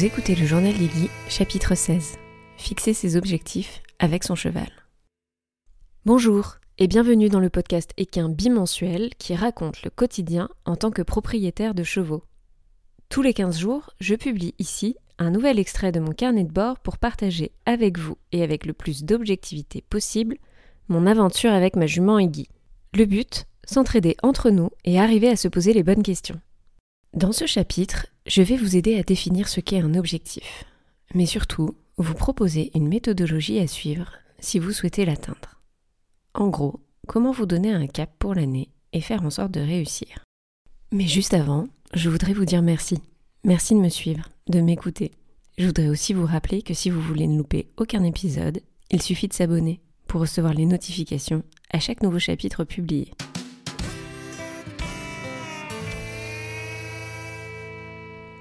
Vous 0.00 0.06
écoutez 0.06 0.34
le 0.34 0.46
journal 0.46 0.72
Lily, 0.72 1.10
chapitre 1.28 1.74
16. 1.74 2.16
Fixer 2.56 2.94
ses 2.94 3.16
objectifs 3.16 3.82
avec 3.98 4.24
son 4.24 4.34
cheval. 4.34 4.70
Bonjour 6.06 6.56
et 6.78 6.86
bienvenue 6.86 7.28
dans 7.28 7.38
le 7.38 7.50
podcast 7.50 7.90
équin 7.98 8.30
bimensuel 8.30 9.10
qui 9.18 9.34
raconte 9.34 9.82
le 9.82 9.90
quotidien 9.90 10.48
en 10.64 10.76
tant 10.76 10.90
que 10.90 11.02
propriétaire 11.02 11.74
de 11.74 11.82
chevaux. 11.82 12.24
Tous 13.10 13.20
les 13.20 13.34
15 13.34 13.58
jours, 13.58 13.90
je 14.00 14.14
publie 14.14 14.54
ici 14.58 14.96
un 15.18 15.30
nouvel 15.30 15.58
extrait 15.58 15.92
de 15.92 16.00
mon 16.00 16.12
carnet 16.12 16.44
de 16.44 16.50
bord 16.50 16.78
pour 16.78 16.96
partager 16.96 17.52
avec 17.66 17.98
vous 17.98 18.16
et 18.32 18.42
avec 18.42 18.64
le 18.64 18.72
plus 18.72 19.04
d'objectivité 19.04 19.84
possible 19.90 20.38
mon 20.88 21.06
aventure 21.06 21.52
avec 21.52 21.76
ma 21.76 21.86
jument 21.86 22.18
Iggy. 22.18 22.48
Le 22.94 23.04
but, 23.04 23.44
s'entraider 23.66 24.16
entre 24.22 24.48
nous 24.48 24.70
et 24.86 24.98
arriver 24.98 25.28
à 25.28 25.36
se 25.36 25.48
poser 25.48 25.74
les 25.74 25.82
bonnes 25.82 26.02
questions. 26.02 26.40
Dans 27.12 27.32
ce 27.32 27.44
chapitre, 27.44 28.06
je 28.30 28.42
vais 28.42 28.56
vous 28.56 28.76
aider 28.76 28.96
à 28.96 29.02
définir 29.02 29.48
ce 29.48 29.58
qu'est 29.58 29.80
un 29.80 29.94
objectif, 29.94 30.64
mais 31.14 31.26
surtout 31.26 31.74
vous 31.96 32.14
proposer 32.14 32.70
une 32.76 32.86
méthodologie 32.86 33.58
à 33.58 33.66
suivre 33.66 34.12
si 34.38 34.60
vous 34.60 34.70
souhaitez 34.70 35.04
l'atteindre. 35.04 35.60
En 36.34 36.46
gros, 36.46 36.78
comment 37.08 37.32
vous 37.32 37.46
donner 37.46 37.72
un 37.72 37.88
cap 37.88 38.08
pour 38.20 38.36
l'année 38.36 38.68
et 38.92 39.00
faire 39.00 39.24
en 39.24 39.30
sorte 39.30 39.50
de 39.50 39.60
réussir. 39.60 40.24
Mais 40.92 41.08
juste 41.08 41.34
avant, 41.34 41.66
je 41.92 42.08
voudrais 42.08 42.32
vous 42.32 42.44
dire 42.44 42.62
merci. 42.62 42.98
Merci 43.42 43.74
de 43.74 43.80
me 43.80 43.88
suivre, 43.88 44.28
de 44.48 44.60
m'écouter. 44.60 45.10
Je 45.58 45.66
voudrais 45.66 45.88
aussi 45.88 46.12
vous 46.12 46.26
rappeler 46.26 46.62
que 46.62 46.72
si 46.74 46.88
vous 46.88 47.00
voulez 47.00 47.26
ne 47.26 47.36
louper 47.36 47.66
aucun 47.78 48.04
épisode, 48.04 48.60
il 48.92 49.02
suffit 49.02 49.26
de 49.26 49.32
s'abonner 49.32 49.80
pour 50.06 50.20
recevoir 50.20 50.54
les 50.54 50.66
notifications 50.66 51.42
à 51.72 51.80
chaque 51.80 52.02
nouveau 52.04 52.20
chapitre 52.20 52.62
publié. 52.62 53.10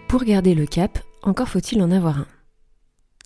Pour 0.09 0.23
garder 0.23 0.55
le 0.55 0.65
cap, 0.65 0.97
encore 1.21 1.49
faut-il 1.49 1.83
en 1.83 1.91
avoir 1.91 2.17
un. 2.17 2.27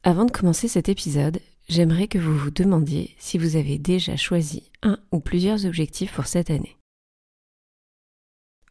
Avant 0.03 0.25
de 0.25 0.31
commencer 0.31 0.67
cet 0.67 0.89
épisode, 0.89 1.39
j'aimerais 1.69 2.09
que 2.09 2.17
vous 2.17 2.37
vous 2.37 2.51
demandiez 2.51 3.15
si 3.19 3.37
vous 3.37 3.55
avez 3.55 3.77
déjà 3.77 4.17
choisi 4.17 4.69
un 4.81 4.99
ou 5.13 5.21
plusieurs 5.21 5.65
objectifs 5.65 6.11
pour 6.11 6.27
cette 6.27 6.49
année. 6.49 6.75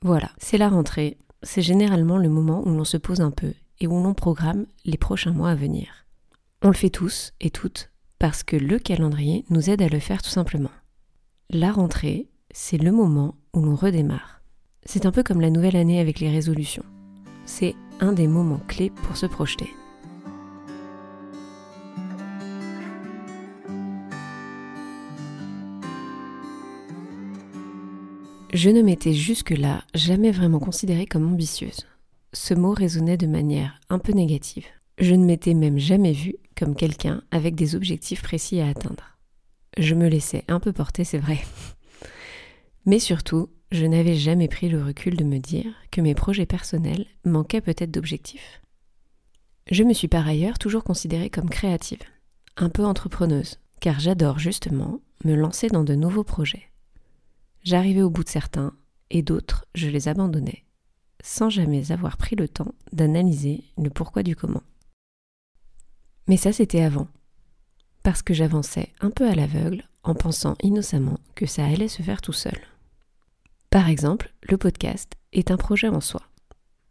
Voilà, 0.02 0.30
c'est 0.36 0.58
la 0.58 0.68
rentrée, 0.68 1.16
c'est 1.42 1.62
généralement 1.62 2.18
le 2.18 2.28
moment 2.28 2.60
où 2.66 2.76
l'on 2.76 2.84
se 2.84 2.98
pose 2.98 3.22
un 3.22 3.30
peu 3.30 3.54
et 3.80 3.86
où 3.86 3.94
l'on 3.94 4.12
programme 4.12 4.66
les 4.84 4.98
prochains 4.98 5.32
mois 5.32 5.48
à 5.48 5.54
venir. 5.54 6.04
On 6.60 6.68
le 6.68 6.74
fait 6.74 6.90
tous 6.90 7.32
et 7.40 7.48
toutes 7.48 7.90
parce 8.18 8.42
que 8.42 8.56
le 8.56 8.78
calendrier 8.78 9.46
nous 9.48 9.70
aide 9.70 9.80
à 9.80 9.88
le 9.88 10.00
faire 10.00 10.20
tout 10.20 10.28
simplement. 10.28 10.70
La 11.48 11.72
rentrée, 11.72 12.28
c'est 12.50 12.76
le 12.76 12.92
moment 12.92 13.36
où 13.54 13.62
l'on 13.62 13.74
redémarre. 13.74 14.42
C'est 14.84 15.06
un 15.06 15.12
peu 15.12 15.22
comme 15.22 15.40
la 15.40 15.48
nouvelle 15.48 15.76
année 15.76 15.98
avec 15.98 16.20
les 16.20 16.30
résolutions. 16.30 16.84
C'est 17.46 17.74
un 18.02 18.12
des 18.12 18.26
moments 18.26 18.60
clés 18.66 18.90
pour 18.90 19.16
se 19.16 19.26
projeter. 19.26 19.70
Je 28.52 28.68
ne 28.68 28.82
m'étais 28.82 29.14
jusque-là 29.14 29.84
jamais 29.94 30.32
vraiment 30.32 30.58
considérée 30.58 31.06
comme 31.06 31.32
ambitieuse. 31.32 31.86
Ce 32.32 32.54
mot 32.54 32.72
résonnait 32.72 33.16
de 33.16 33.26
manière 33.28 33.80
un 33.88 33.98
peu 33.98 34.12
négative. 34.12 34.66
Je 34.98 35.14
ne 35.14 35.24
m'étais 35.24 35.54
même 35.54 35.78
jamais 35.78 36.12
vue 36.12 36.36
comme 36.56 36.74
quelqu'un 36.74 37.22
avec 37.30 37.54
des 37.54 37.76
objectifs 37.76 38.22
précis 38.22 38.60
à 38.60 38.68
atteindre. 38.68 39.16
Je 39.78 39.94
me 39.94 40.08
laissais 40.08 40.44
un 40.48 40.60
peu 40.60 40.72
porter, 40.72 41.04
c'est 41.04 41.18
vrai. 41.18 41.38
Mais 42.84 42.98
surtout, 42.98 43.48
je 43.72 43.86
n'avais 43.86 44.14
jamais 44.14 44.48
pris 44.48 44.68
le 44.68 44.84
recul 44.84 45.16
de 45.16 45.24
me 45.24 45.38
dire 45.38 45.72
que 45.90 46.02
mes 46.02 46.14
projets 46.14 46.44
personnels 46.44 47.06
manquaient 47.24 47.62
peut-être 47.62 47.90
d'objectifs. 47.90 48.60
Je 49.70 49.82
me 49.82 49.94
suis 49.94 50.08
par 50.08 50.28
ailleurs 50.28 50.58
toujours 50.58 50.84
considérée 50.84 51.30
comme 51.30 51.48
créative, 51.48 52.02
un 52.58 52.68
peu 52.68 52.84
entrepreneuse, 52.84 53.58
car 53.80 53.98
j'adore 53.98 54.38
justement 54.38 55.00
me 55.24 55.34
lancer 55.34 55.68
dans 55.68 55.84
de 55.84 55.94
nouveaux 55.94 56.24
projets. 56.24 56.70
J'arrivais 57.64 58.02
au 58.02 58.10
bout 58.10 58.24
de 58.24 58.28
certains, 58.28 58.74
et 59.08 59.22
d'autres, 59.22 59.64
je 59.74 59.88
les 59.88 60.06
abandonnais, 60.08 60.64
sans 61.22 61.48
jamais 61.48 61.92
avoir 61.92 62.18
pris 62.18 62.36
le 62.36 62.48
temps 62.48 62.74
d'analyser 62.92 63.64
le 63.78 63.88
pourquoi 63.88 64.22
du 64.22 64.36
comment. 64.36 64.62
Mais 66.28 66.36
ça, 66.36 66.52
c'était 66.52 66.82
avant, 66.82 67.08
parce 68.02 68.22
que 68.22 68.34
j'avançais 68.34 68.92
un 69.00 69.10
peu 69.10 69.26
à 69.26 69.34
l'aveugle 69.34 69.88
en 70.02 70.14
pensant 70.14 70.56
innocemment 70.62 71.18
que 71.34 71.46
ça 71.46 71.64
allait 71.64 71.88
se 71.88 72.02
faire 72.02 72.20
tout 72.20 72.32
seul. 72.34 72.58
Par 73.72 73.88
exemple, 73.88 74.34
le 74.42 74.58
podcast 74.58 75.14
est 75.32 75.50
un 75.50 75.56
projet 75.56 75.88
en 75.88 76.02
soi, 76.02 76.20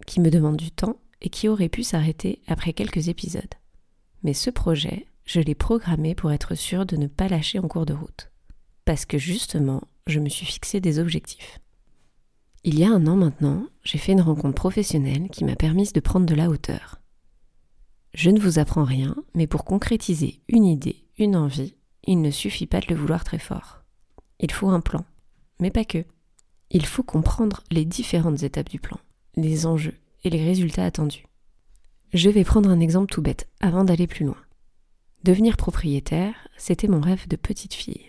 qui 0.08 0.20
me 0.20 0.32
demande 0.32 0.58
du 0.58 0.72
temps 0.72 0.98
et 1.22 1.30
qui 1.30 1.48
aurait 1.48 1.70
pu 1.70 1.84
s'arrêter 1.84 2.42
après 2.48 2.74
quelques 2.74 3.08
épisodes. 3.08 3.54
Mais 4.24 4.34
ce 4.34 4.50
projet, 4.50 5.06
je 5.24 5.42
l'ai 5.42 5.54
programmé 5.54 6.16
pour 6.16 6.32
être 6.32 6.56
sûr 6.56 6.88
de 6.88 6.98
ne 6.98 7.06
pas 7.06 7.28
lâcher 7.28 7.60
en 7.60 7.68
cours 7.68 7.86
de 7.86 7.94
route. 7.94 8.32
Parce 8.84 9.06
que 9.06 9.20
justement, 9.20 9.84
je 10.08 10.20
me 10.20 10.28
suis 10.28 10.48
fixé 10.48 10.80
des 10.80 10.98
objectifs. 10.98 11.60
Il 12.64 12.80
y 12.80 12.84
a 12.84 12.90
un 12.90 13.06
an 13.06 13.16
maintenant, 13.16 13.68
j'ai 13.84 14.00
fait 14.00 14.14
une 14.14 14.22
rencontre 14.22 14.56
professionnelle 14.56 15.30
qui 15.30 15.44
m'a 15.44 15.56
permis 15.56 15.92
de 15.92 16.00
prendre 16.00 16.26
de 16.26 16.34
la 16.34 16.50
hauteur. 16.50 17.00
Je 18.16 18.32
ne 18.32 18.40
vous 18.40 18.58
apprends 18.58 18.86
rien, 18.86 19.16
mais 19.36 19.46
pour 19.46 19.66
concrétiser 19.66 20.42
une 20.48 20.66
idée, 20.66 21.06
une 21.20 21.36
envie, 21.36 21.76
il 22.06 22.22
ne 22.22 22.32
suffit 22.32 22.66
pas 22.66 22.80
de 22.80 22.88
le 22.90 22.96
vouloir 22.96 23.24
très 23.24 23.38
fort. 23.38 23.84
Il 24.40 24.52
faut 24.52 24.70
un 24.70 24.82
plan, 24.82 25.06
mais 25.60 25.70
pas 25.70 25.86
que 25.86 26.04
il 26.74 26.86
faut 26.86 27.04
comprendre 27.04 27.64
les 27.70 27.86
différentes 27.86 28.44
étapes 28.44 28.70
du 28.70 28.80
plan, 28.80 28.98
les 29.36 29.66
enjeux 29.66 29.98
et 30.24 30.30
les 30.30 30.44
résultats 30.44 30.86
attendus. 30.86 31.26
Je 32.14 32.30
vais 32.30 32.46
prendre 32.46 32.70
un 32.70 32.80
exemple 32.80 33.12
tout 33.12 33.22
bête 33.22 33.50
avant 33.60 33.84
d'aller 33.84 34.08
plus 34.08 34.26
loin. 34.26 34.38
Devenir 35.24 35.58
propriétaire, 35.58 36.34
c'était 36.58 36.88
mon 36.88 37.02
rêve 37.02 37.28
de 37.28 37.36
petite 37.36 37.74
fille. 37.74 38.06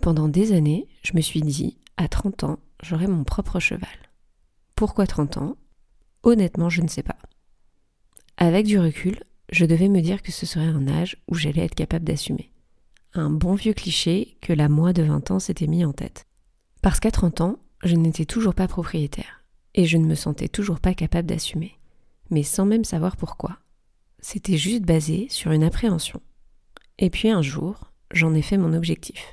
Pendant 0.00 0.28
des 0.28 0.52
années, 0.52 0.86
je 1.02 1.14
me 1.14 1.20
suis 1.20 1.40
dit, 1.40 1.78
à 1.96 2.08
30 2.08 2.44
ans, 2.44 2.58
j'aurai 2.82 3.06
mon 3.06 3.24
propre 3.24 3.58
cheval. 3.58 3.88
Pourquoi 4.74 5.06
30 5.06 5.38
ans? 5.38 5.56
Honnêtement, 6.22 6.68
je 6.68 6.82
ne 6.82 6.88
sais 6.88 7.02
pas. 7.02 7.16
Avec 8.36 8.66
du 8.66 8.78
recul, 8.78 9.24
je 9.50 9.64
devais 9.64 9.88
me 9.88 10.02
dire 10.02 10.22
que 10.22 10.32
ce 10.32 10.44
serait 10.44 10.66
un 10.66 10.88
âge 10.88 11.16
où 11.28 11.34
j'allais 11.34 11.64
être 11.64 11.74
capable 11.74 12.04
d'assumer. 12.04 12.52
Un 13.14 13.30
bon 13.30 13.54
vieux 13.54 13.72
cliché 13.72 14.36
que 14.42 14.52
la 14.52 14.68
moi 14.68 14.92
de 14.92 15.02
20 15.02 15.30
ans 15.30 15.38
s'était 15.38 15.66
mis 15.66 15.84
en 15.84 15.92
tête. 15.92 16.25
Parce 16.86 17.00
qu'à 17.00 17.10
30 17.10 17.40
ans, 17.40 17.58
je 17.82 17.96
n'étais 17.96 18.26
toujours 18.26 18.54
pas 18.54 18.68
propriétaire, 18.68 19.42
et 19.74 19.86
je 19.86 19.96
ne 19.96 20.06
me 20.06 20.14
sentais 20.14 20.46
toujours 20.46 20.78
pas 20.78 20.94
capable 20.94 21.26
d'assumer, 21.26 21.80
mais 22.30 22.44
sans 22.44 22.64
même 22.64 22.84
savoir 22.84 23.16
pourquoi. 23.16 23.58
C'était 24.20 24.56
juste 24.56 24.84
basé 24.84 25.26
sur 25.28 25.50
une 25.50 25.64
appréhension. 25.64 26.22
Et 27.00 27.10
puis 27.10 27.28
un 27.28 27.42
jour, 27.42 27.90
j'en 28.12 28.34
ai 28.34 28.40
fait 28.40 28.56
mon 28.56 28.72
objectif. 28.72 29.32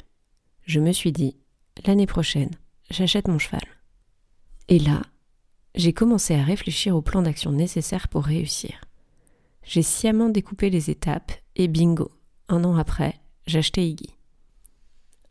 Je 0.63 0.80
me 0.80 0.92
suis 0.92 1.12
dit, 1.12 1.38
l'année 1.86 2.08
prochaine, 2.08 2.50
j'achète 2.90 3.28
mon 3.28 3.38
cheval. 3.38 3.62
Et 4.68 4.80
là, 4.80 5.03
j'ai 5.75 5.94
commencé 5.94 6.34
à 6.34 6.42
réfléchir 6.42 6.96
au 6.96 7.03
plan 7.03 7.22
d'action 7.22 7.52
nécessaire 7.52 8.08
pour 8.08 8.24
réussir. 8.24 8.81
J'ai 9.62 9.84
sciemment 9.84 10.30
découpé 10.30 10.72
les 10.72 10.90
étapes 10.90 11.31
et 11.56 11.68
bingo, 11.68 12.09
un 12.50 12.63
an 12.63 12.75
après, 12.78 13.22
j'achetais 13.46 13.88
Iggy. 13.88 14.18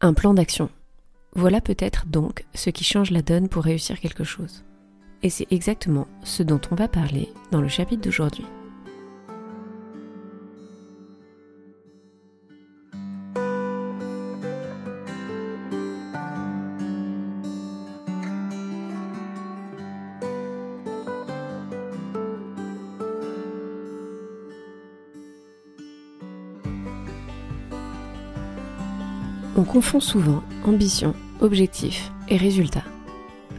Un 0.00 0.14
plan 0.14 0.34
d'action, 0.34 0.70
voilà 1.34 1.60
peut-être 1.60 2.06
donc 2.06 2.44
ce 2.54 2.70
qui 2.70 2.84
change 2.84 3.10
la 3.10 3.22
donne 3.22 3.48
pour 3.48 3.64
réussir 3.64 3.98
quelque 4.00 4.24
chose. 4.24 4.64
Et 5.22 5.30
c'est 5.30 5.50
exactement 5.50 6.06
ce 6.24 6.42
dont 6.42 6.60
on 6.70 6.74
va 6.74 6.88
parler 6.88 7.32
dans 7.50 7.60
le 7.60 7.68
chapitre 7.68 8.02
d'aujourd'hui. 8.02 8.44
On 29.54 29.64
confond 29.64 30.00
souvent 30.00 30.42
ambition, 30.64 31.14
objectif 31.40 32.10
et 32.28 32.38
résultat. 32.38 32.84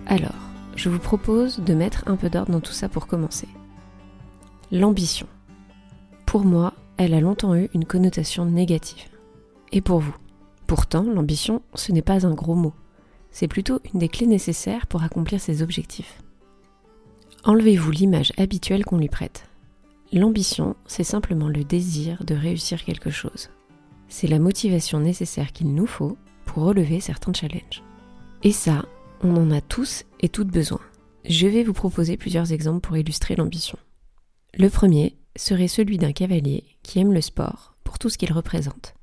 Alors, 0.07 0.31
je 0.75 0.89
vous 0.89 0.97
propose 0.97 1.59
de 1.59 1.75
mettre 1.75 2.03
un 2.07 2.15
peu 2.15 2.31
d'ordre 2.31 2.51
dans 2.51 2.61
tout 2.61 2.71
ça 2.71 2.89
pour 2.89 3.05
commencer. 3.05 3.47
L'ambition. 4.71 5.27
Pour 6.25 6.45
moi, 6.45 6.73
elle 6.97 7.13
a 7.13 7.19
longtemps 7.19 7.55
eu 7.55 7.69
une 7.75 7.85
connotation 7.85 8.45
négative. 8.45 9.03
Et 9.71 9.81
pour 9.81 9.99
vous 9.99 10.15
Pourtant, 10.65 11.03
l'ambition, 11.03 11.61
ce 11.75 11.91
n'est 11.91 12.01
pas 12.01 12.25
un 12.25 12.33
gros 12.33 12.55
mot. 12.55 12.73
C'est 13.29 13.47
plutôt 13.47 13.79
une 13.93 13.99
des 13.99 14.09
clés 14.09 14.25
nécessaires 14.25 14.87
pour 14.87 15.03
accomplir 15.03 15.39
ses 15.39 15.61
objectifs. 15.61 16.23
Enlevez-vous 17.43 17.91
l'image 17.91 18.33
habituelle 18.37 18.83
qu'on 18.83 18.97
lui 18.97 19.09
prête. 19.09 19.47
L'ambition, 20.11 20.75
c'est 20.87 21.03
simplement 21.03 21.49
le 21.49 21.63
désir 21.63 22.23
de 22.25 22.33
réussir 22.33 22.83
quelque 22.83 23.11
chose 23.11 23.49
c'est 24.13 24.27
la 24.27 24.37
motivation 24.37 24.99
nécessaire 24.99 25.51
qu'il 25.51 25.73
nous 25.73 25.87
faut 25.87 26.19
pour 26.45 26.65
relever 26.65 26.99
certains 26.99 27.33
challenges. 27.33 27.81
Et 28.43 28.51
ça, 28.51 28.85
on 29.23 29.35
en 29.35 29.49
a 29.49 29.59
tous 29.59 30.05
et 30.19 30.29
toutes 30.29 30.51
besoin. 30.51 30.81
Je 31.25 31.47
vais 31.47 31.63
vous 31.63 31.73
proposer 31.73 32.15
plusieurs 32.15 32.51
exemples 32.51 32.81
pour 32.81 32.95
illustrer 32.95 33.35
l'ambition. 33.35 33.79
Le 34.53 34.69
premier 34.69 35.17
serait 35.35 35.67
celui 35.67 35.97
d'un 35.97 36.11
cavalier 36.11 36.63
qui 36.83 36.99
aime 36.99 37.11
le 37.11 37.21
sport 37.21 37.75
pour 37.83 37.97
tout 37.97 38.11
ce 38.11 38.19
qu'il 38.19 38.31
représente. 38.31 38.93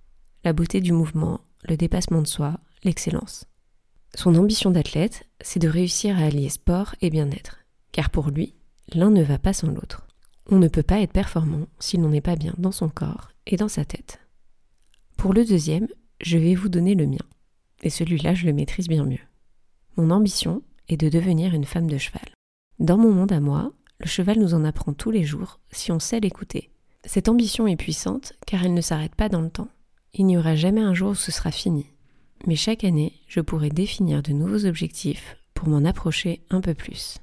La 0.45 0.53
beauté 0.53 0.81
du 0.81 0.93
mouvement, 0.93 1.41
le 1.69 1.77
dépassement 1.77 2.23
de 2.23 2.29
soi, 2.29 2.61
l'excellence. 2.85 3.47
Son 4.15 4.37
ambition 4.37 4.71
d'athlète, 4.71 5.27
c'est 5.41 5.59
de 5.59 5.69
réussir 5.69 6.21
à 6.21 6.27
allier 6.27 6.51
sport 6.51 6.95
et 7.01 7.11
bien-être, 7.11 7.59
car 7.91 8.11
pour 8.11 8.31
lui, 8.31 8.55
l'un 8.95 9.11
ne 9.11 9.25
va 9.25 9.41
pas 9.41 9.55
sans 9.55 9.73
l'autre. 9.73 10.07
On 10.49 10.59
ne 10.61 10.69
peut 10.69 10.85
pas 10.85 11.01
être 11.01 11.13
performant 11.13 11.67
si 11.81 11.97
l'on 11.97 12.11
n'est 12.11 12.21
pas 12.21 12.37
bien 12.37 12.55
dans 12.59 12.73
son 12.73 12.89
corps 12.89 13.33
et 13.49 13.57
dans 13.57 13.69
sa 13.69 13.85
tête. 13.85 14.20
Pour 15.21 15.35
le 15.35 15.45
deuxième, 15.45 15.87
je 16.23 16.39
vais 16.39 16.55
vous 16.55 16.71
donner 16.71 16.95
le 16.95 17.07
mien, 17.07 17.19
et 17.83 17.91
celui-là 17.91 18.33
je 18.33 18.47
le 18.47 18.55
maîtrise 18.55 18.89
bien 18.89 19.05
mieux. 19.05 19.21
Mon 19.99 20.11
ambition 20.11 20.63
est 20.89 20.97
de 20.97 21.11
devenir 21.11 21.53
une 21.53 21.67
femme 21.67 21.91
de 21.91 21.99
cheval. 21.99 22.25
Dans 22.79 22.97
mon 22.97 23.13
monde 23.13 23.31
à 23.31 23.39
moi, 23.39 23.75
le 23.99 24.07
cheval 24.07 24.39
nous 24.39 24.55
en 24.55 24.65
apprend 24.65 24.95
tous 24.95 25.11
les 25.11 25.23
jours 25.23 25.61
si 25.73 25.93
on 25.93 25.99
sait 25.99 26.21
l'écouter. 26.21 26.71
Cette 27.05 27.29
ambition 27.29 27.67
est 27.67 27.77
puissante 27.77 28.33
car 28.47 28.65
elle 28.65 28.73
ne 28.73 28.81
s'arrête 28.81 29.15
pas 29.15 29.29
dans 29.29 29.43
le 29.43 29.51
temps. 29.51 29.69
Il 30.15 30.25
n'y 30.25 30.39
aura 30.39 30.57
jamais 30.57 30.81
un 30.81 30.95
jour 30.95 31.11
où 31.11 31.15
ce 31.15 31.31
sera 31.31 31.51
fini. 31.51 31.85
Mais 32.47 32.57
chaque 32.57 32.85
année, 32.85 33.13
je 33.29 33.41
pourrai 33.41 33.69
définir 33.69 34.23
de 34.23 34.33
nouveaux 34.33 34.65
objectifs 34.65 35.37
pour 35.53 35.69
m'en 35.69 35.85
approcher 35.85 36.47
un 36.49 36.63
peu 36.63 36.73
plus. 36.73 37.19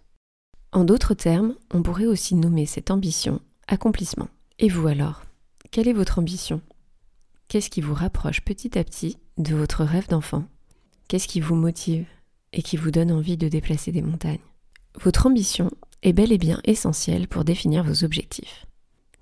En 0.71 0.83
d'autres 0.83 1.15
termes, 1.15 1.55
on 1.73 1.81
pourrait 1.81 2.05
aussi 2.05 2.35
nommer 2.35 2.67
cette 2.67 2.91
ambition 2.91 3.41
accomplissement. 3.67 4.27
Et 4.59 4.69
vous 4.69 4.85
alors? 4.85 5.23
Quelle 5.71 5.87
est 5.87 5.93
votre 5.93 6.19
ambition? 6.19 6.61
Qu'est-ce 7.47 7.69
qui 7.69 7.79
vous 7.79 7.93
rapproche 7.93 8.41
petit 8.41 8.77
à 8.77 8.83
petit 8.83 9.17
de 9.37 9.55
votre 9.55 9.85
rêve 9.85 10.09
d'enfant? 10.09 10.43
Qu'est-ce 11.07 11.29
qui 11.29 11.39
vous 11.39 11.55
motive 11.55 12.05
et 12.51 12.61
qui 12.61 12.75
vous 12.75 12.91
donne 12.91 13.09
envie 13.09 13.37
de 13.37 13.47
déplacer 13.47 13.93
des 13.93 14.01
montagnes? 14.01 14.41
Votre 14.99 15.27
ambition 15.27 15.71
est 16.03 16.11
bel 16.11 16.33
et 16.33 16.37
bien 16.37 16.59
essentielle 16.65 17.29
pour 17.29 17.45
définir 17.45 17.85
vos 17.85 18.03
objectifs, 18.03 18.65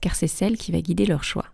car 0.01 0.16
c'est 0.16 0.25
celle 0.25 0.57
qui 0.57 0.72
va 0.72 0.81
guider 0.81 1.06
leur 1.06 1.24
choix. 1.24 1.45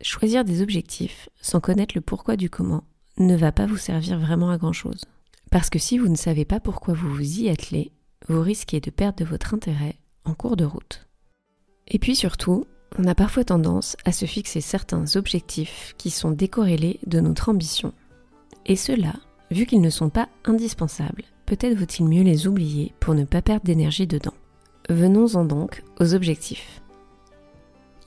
Choisir 0.00 0.44
des 0.44 0.62
objectifs 0.62 1.28
sans 1.40 1.60
connaître 1.60 1.94
le 1.94 2.00
pourquoi 2.00 2.36
du 2.36 2.50
comment 2.50 2.82
ne 3.18 3.36
va 3.36 3.52
pas 3.52 3.66
vous 3.66 3.76
servir 3.76 4.18
vraiment 4.18 4.50
à 4.50 4.58
grand-chose. 4.58 5.04
Parce 5.52 5.70
que 5.70 5.78
si 5.78 5.96
vous 5.96 6.08
ne 6.08 6.16
savez 6.16 6.44
pas 6.44 6.58
pourquoi 6.58 6.94
vous 6.94 7.14
vous 7.14 7.40
y 7.40 7.48
attelez, 7.48 7.92
vous 8.26 8.42
risquez 8.42 8.80
de 8.80 8.90
perdre 8.90 9.18
de 9.18 9.24
votre 9.24 9.54
intérêt 9.54 9.94
en 10.24 10.34
cours 10.34 10.56
de 10.56 10.64
route. 10.64 11.06
Et 11.86 12.00
puis 12.00 12.16
surtout, 12.16 12.66
on 12.98 13.04
a 13.04 13.14
parfois 13.14 13.44
tendance 13.44 13.96
à 14.04 14.12
se 14.12 14.24
fixer 14.24 14.60
certains 14.60 15.16
objectifs 15.16 15.94
qui 15.98 16.10
sont 16.10 16.30
décorrélés 16.30 17.00
de 17.06 17.20
notre 17.20 17.48
ambition. 17.48 17.92
Et 18.64 18.76
cela, 18.76 19.14
vu 19.50 19.66
qu'ils 19.66 19.80
ne 19.80 19.90
sont 19.90 20.08
pas 20.08 20.28
indispensables, 20.44 21.24
peut-être 21.44 21.78
vaut-il 21.78 22.06
mieux 22.06 22.22
les 22.22 22.46
oublier 22.46 22.92
pour 23.00 23.14
ne 23.14 23.24
pas 23.24 23.42
perdre 23.42 23.64
d'énergie 23.64 24.06
dedans. 24.06 24.34
Venons-en 24.88 25.44
donc 25.44 25.82
aux 26.00 26.14
objectifs. 26.14 26.80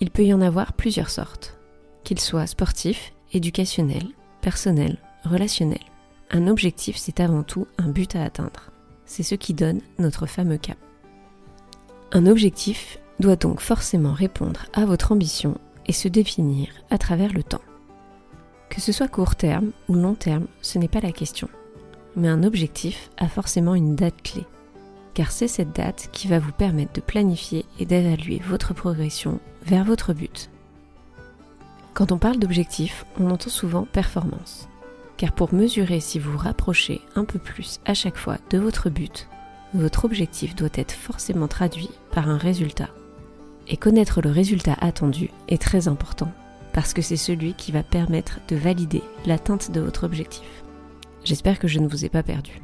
Il 0.02 0.12
peut 0.12 0.24
y 0.24 0.34
en 0.34 0.42
avoir 0.42 0.74
plusieurs 0.74 1.10
sortes, 1.10 1.58
qu'ils 2.04 2.20
soient 2.20 2.48
sportifs, 2.48 3.14
éducationnels, 3.34 4.08
personnels, 4.42 4.98
relationnels. 5.24 5.80
Un 6.32 6.48
objectif, 6.48 6.98
c'est 6.98 7.20
avant 7.20 7.44
tout 7.44 7.68
un 7.78 7.90
but 7.90 8.16
à 8.16 8.24
atteindre. 8.24 8.72
C'est 9.06 9.24
ce 9.24 9.36
qui 9.36 9.54
donne 9.54 9.82
notre 9.98 10.26
fameux 10.26 10.58
cap. 10.58 10.78
Un 12.12 12.28
objectif 12.28 13.00
doit 13.20 13.36
donc 13.36 13.60
forcément 13.60 14.14
répondre 14.14 14.66
à 14.74 14.86
votre 14.86 15.12
ambition 15.12 15.58
et 15.88 15.94
se 15.94 16.08
définir 16.08 16.70
à 16.90 16.98
travers 16.98 17.34
le 17.34 17.44
temps? 17.44 17.62
Que 18.70 18.82
ce 18.82 18.92
soit 18.92 19.08
court 19.08 19.36
terme 19.36 19.72
ou 19.88 19.96
long 19.96 20.16
terme, 20.16 20.46
ce 20.62 20.78
n'est 20.78 20.88
pas 20.88 21.02
la 21.02 21.12
question 21.12 21.50
mais 22.16 22.28
un 22.28 22.44
objectif 22.44 23.10
a 23.18 23.28
forcément 23.28 23.76
une 23.76 23.96
date 23.96 24.22
clé, 24.22 24.46
car 25.14 25.32
c'est 25.32 25.48
cette 25.48 25.76
date 25.76 26.10
qui 26.12 26.28
va 26.28 26.40
vous 26.40 26.52
permettre 26.52 26.94
de 26.94 27.02
planifier 27.02 27.66
et 27.80 27.86
d'évaluer 27.86 28.42
votre 28.46 28.74
progression 28.74 29.40
vers 29.64 29.84
votre 29.84 30.14
but. 30.14 30.50
Quand 31.94 32.12
on 32.12 32.18
parle 32.18 32.38
d'objectif, 32.38 33.06
on 33.20 33.30
entend 33.32 33.50
souvent 33.50 33.84
performance, 33.84 34.70
car 35.18 35.32
pour 35.32 35.54
mesurer 35.54 36.00
si 36.00 36.20
vous 36.20 36.38
rapprochez 36.38 37.02
un 37.16 37.26
peu 37.26 37.40
plus 37.40 37.80
à 37.86 37.94
chaque 37.94 38.18
fois 38.18 38.38
de 38.50 38.58
votre 38.58 38.90
but, 38.90 39.28
votre 39.74 40.06
objectif 40.06 40.56
doit 40.56 40.70
être 40.74 40.94
forcément 40.94 41.48
traduit 41.48 41.90
par 42.12 42.30
un 42.30 42.38
résultat. 42.38 42.90
Et 43.70 43.78
connaître 43.78 44.22
le 44.22 44.32
résultat 44.32 44.76
attendu 44.82 45.30
est 45.48 45.62
très 45.62 45.88
important, 45.88 46.32
parce 46.74 46.94
que 46.94 47.04
c'est 47.04 47.18
celui 47.18 47.54
qui 47.54 47.72
va 47.72 47.84
permettre 47.84 48.40
de 48.48 48.56
valider 48.56 49.04
l'atteinte 49.26 49.72
de 49.72 49.80
votre 49.80 50.06
objectif. 50.06 50.64
J'espère 51.24 51.60
que 51.60 51.68
je 51.68 51.80
ne 51.80 51.88
vous 51.88 52.04
ai 52.04 52.10
pas 52.10 52.24
perdu. 52.24 52.60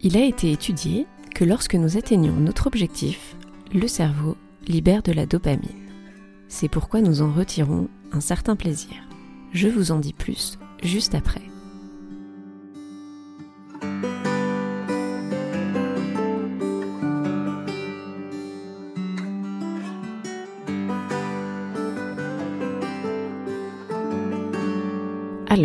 Il 0.00 0.16
a 0.16 0.24
été 0.24 0.52
étudié 0.52 1.06
que 1.34 1.44
lorsque 1.44 1.74
nous 1.74 1.98
atteignons 1.98 2.36
notre 2.36 2.66
objectif, 2.66 3.36
le 3.74 3.88
cerveau 3.88 4.36
libère 4.66 5.02
de 5.02 5.12
la 5.12 5.26
dopamine. 5.26 5.68
C'est 6.48 6.68
pourquoi 6.68 7.02
nous 7.02 7.22
en 7.22 7.32
retirons 7.32 7.88
un 8.12 8.20
certain 8.20 8.56
plaisir. 8.56 8.94
Je 9.52 9.68
vous 9.68 9.90
en 9.90 9.98
dis 9.98 10.12
plus 10.12 10.58
juste 10.82 11.14
après. 11.14 11.42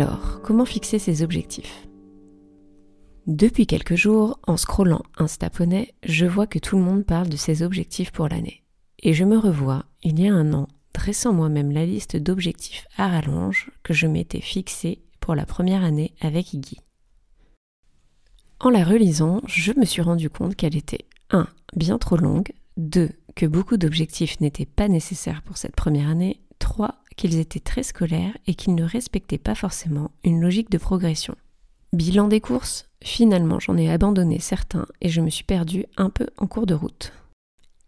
Alors, 0.02 0.40
comment 0.42 0.64
fixer 0.64 0.98
ses 0.98 1.22
objectifs? 1.22 1.86
Depuis 3.28 3.68
quelques 3.68 3.94
jours, 3.94 4.40
en 4.48 4.56
scrollant 4.56 5.02
Instaponnet, 5.16 5.94
je 6.02 6.26
vois 6.26 6.48
que 6.48 6.58
tout 6.58 6.76
le 6.76 6.82
monde 6.82 7.04
parle 7.04 7.28
de 7.28 7.36
ses 7.36 7.62
objectifs 7.62 8.10
pour 8.10 8.26
l'année. 8.26 8.64
Et 9.04 9.14
je 9.14 9.22
me 9.22 9.38
revois, 9.38 9.84
il 10.02 10.18
y 10.18 10.26
a 10.26 10.34
un 10.34 10.54
an, 10.54 10.66
dressant 10.92 11.32
moi-même 11.32 11.70
la 11.70 11.86
liste 11.86 12.16
d'objectifs 12.16 12.88
à 12.96 13.06
rallonge 13.06 13.70
que 13.84 13.94
je 13.94 14.08
m'étais 14.08 14.40
fixée 14.40 15.04
pour 15.20 15.36
la 15.36 15.46
première 15.46 15.84
année 15.84 16.16
avec 16.20 16.52
Iggy. 16.52 16.80
En 18.58 18.70
la 18.70 18.82
relisant, 18.82 19.40
je 19.46 19.72
me 19.78 19.84
suis 19.84 20.02
rendu 20.02 20.30
compte 20.30 20.56
qu'elle 20.56 20.76
était 20.76 21.06
1. 21.30 21.46
bien 21.76 21.98
trop 21.98 22.16
longue, 22.16 22.50
2. 22.76 23.08
que 23.36 23.46
beaucoup 23.46 23.76
d'objectifs 23.76 24.40
n'étaient 24.40 24.66
pas 24.66 24.88
nécessaires 24.88 25.42
pour 25.42 25.58
cette 25.58 25.76
première 25.76 26.08
année, 26.08 26.40
3 26.58 27.01
qu'ils 27.14 27.38
étaient 27.38 27.60
très 27.60 27.82
scolaires 27.82 28.36
et 28.46 28.54
qu'ils 28.54 28.74
ne 28.74 28.84
respectaient 28.84 29.38
pas 29.38 29.54
forcément 29.54 30.10
une 30.24 30.40
logique 30.40 30.70
de 30.70 30.78
progression. 30.78 31.34
Bilan 31.92 32.28
des 32.28 32.40
courses, 32.40 32.88
finalement 33.02 33.60
j'en 33.60 33.76
ai 33.76 33.90
abandonné 33.90 34.38
certains 34.38 34.86
et 35.00 35.08
je 35.08 35.20
me 35.20 35.30
suis 35.30 35.44
perdue 35.44 35.86
un 35.96 36.10
peu 36.10 36.26
en 36.38 36.46
cours 36.46 36.66
de 36.66 36.74
route. 36.74 37.12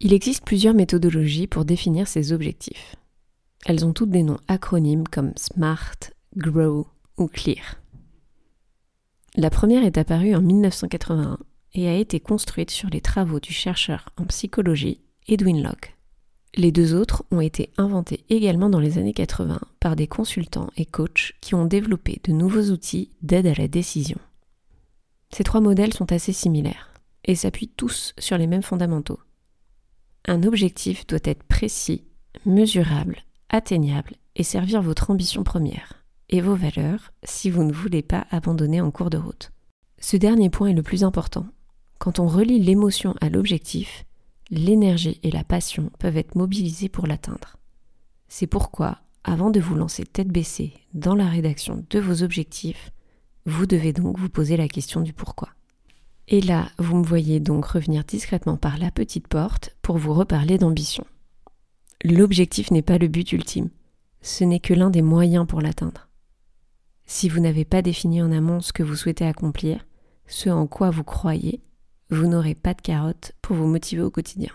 Il 0.00 0.12
existe 0.12 0.44
plusieurs 0.44 0.74
méthodologies 0.74 1.46
pour 1.46 1.64
définir 1.64 2.08
ces 2.08 2.32
objectifs. 2.32 2.96
Elles 3.64 3.86
ont 3.86 3.94
toutes 3.94 4.10
des 4.10 4.22
noms 4.22 4.40
acronymes 4.48 5.08
comme 5.08 5.32
SMART, 5.36 5.96
GROW 6.36 6.86
ou 7.16 7.28
CLEAR. 7.28 7.80
La 9.36 9.50
première 9.50 9.84
est 9.84 9.98
apparue 9.98 10.34
en 10.34 10.42
1981 10.42 11.38
et 11.72 11.88
a 11.88 11.96
été 11.96 12.20
construite 12.20 12.70
sur 12.70 12.90
les 12.90 13.00
travaux 13.00 13.40
du 13.40 13.52
chercheur 13.52 14.10
en 14.16 14.24
psychologie 14.26 15.00
Edwin 15.26 15.62
Locke. 15.62 15.96
Les 16.56 16.70
deux 16.70 16.94
autres 16.94 17.24
ont 17.32 17.40
été 17.40 17.70
inventés 17.76 18.24
également 18.28 18.70
dans 18.70 18.78
les 18.78 18.98
années 18.98 19.12
80 19.12 19.60
par 19.80 19.96
des 19.96 20.06
consultants 20.06 20.70
et 20.76 20.86
coachs 20.86 21.34
qui 21.40 21.56
ont 21.56 21.64
développé 21.64 22.20
de 22.22 22.32
nouveaux 22.32 22.70
outils 22.70 23.10
d'aide 23.22 23.46
à 23.46 23.54
la 23.54 23.66
décision. 23.66 24.18
Ces 25.30 25.42
trois 25.42 25.60
modèles 25.60 25.92
sont 25.92 26.12
assez 26.12 26.32
similaires 26.32 26.92
et 27.24 27.34
s'appuient 27.34 27.72
tous 27.76 28.14
sur 28.18 28.38
les 28.38 28.46
mêmes 28.46 28.62
fondamentaux. 28.62 29.18
Un 30.26 30.44
objectif 30.44 31.06
doit 31.08 31.18
être 31.24 31.42
précis, 31.42 32.04
mesurable, 32.46 33.18
atteignable 33.48 34.14
et 34.36 34.44
servir 34.44 34.80
votre 34.80 35.10
ambition 35.10 35.42
première 35.42 36.04
et 36.28 36.40
vos 36.40 36.54
valeurs 36.54 37.12
si 37.24 37.50
vous 37.50 37.64
ne 37.64 37.72
voulez 37.72 38.02
pas 38.02 38.26
abandonner 38.30 38.80
en 38.80 38.92
cours 38.92 39.10
de 39.10 39.18
route. 39.18 39.50
Ce 39.98 40.16
dernier 40.16 40.50
point 40.50 40.68
est 40.68 40.74
le 40.74 40.82
plus 40.84 41.02
important. 41.02 41.46
Quand 41.98 42.20
on 42.20 42.28
relie 42.28 42.60
l'émotion 42.60 43.14
à 43.20 43.28
l'objectif, 43.28 44.04
l'énergie 44.50 45.20
et 45.22 45.30
la 45.30 45.44
passion 45.44 45.90
peuvent 45.98 46.16
être 46.16 46.34
mobilisées 46.34 46.88
pour 46.88 47.06
l'atteindre. 47.06 47.56
C'est 48.28 48.46
pourquoi, 48.46 48.98
avant 49.24 49.50
de 49.50 49.60
vous 49.60 49.74
lancer 49.74 50.04
tête 50.04 50.28
baissée 50.28 50.74
dans 50.92 51.14
la 51.14 51.28
rédaction 51.28 51.84
de 51.90 51.98
vos 51.98 52.22
objectifs, 52.22 52.90
vous 53.46 53.66
devez 53.66 53.92
donc 53.92 54.18
vous 54.18 54.28
poser 54.28 54.56
la 54.56 54.68
question 54.68 55.00
du 55.00 55.12
pourquoi. 55.12 55.50
Et 56.28 56.40
là, 56.40 56.68
vous 56.78 56.96
me 56.96 57.04
voyez 57.04 57.40
donc 57.40 57.64
revenir 57.66 58.04
discrètement 58.04 58.56
par 58.56 58.78
la 58.78 58.90
petite 58.90 59.28
porte 59.28 59.76
pour 59.82 59.98
vous 59.98 60.14
reparler 60.14 60.56
d'ambition. 60.56 61.04
L'objectif 62.02 62.70
n'est 62.70 62.82
pas 62.82 62.98
le 62.98 63.08
but 63.08 63.32
ultime, 63.32 63.70
ce 64.22 64.44
n'est 64.44 64.60
que 64.60 64.74
l'un 64.74 64.90
des 64.90 65.02
moyens 65.02 65.46
pour 65.46 65.60
l'atteindre. 65.60 66.08
Si 67.06 67.28
vous 67.28 67.40
n'avez 67.40 67.66
pas 67.66 67.82
défini 67.82 68.22
en 68.22 68.32
amont 68.32 68.60
ce 68.60 68.72
que 68.72 68.82
vous 68.82 68.96
souhaitez 68.96 69.26
accomplir, 69.26 69.86
ce 70.26 70.48
en 70.48 70.66
quoi 70.66 70.90
vous 70.90 71.04
croyez, 71.04 71.60
vous 72.14 72.26
n'aurez 72.26 72.54
pas 72.54 72.74
de 72.74 72.80
carotte 72.80 73.32
pour 73.42 73.56
vous 73.56 73.66
motiver 73.66 74.02
au 74.02 74.10
quotidien. 74.10 74.52